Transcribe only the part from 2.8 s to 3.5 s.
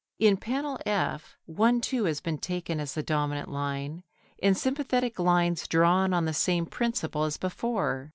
the dominant